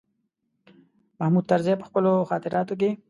[1.19, 2.89] محمود طرزي په خپلو خاطراتو کې.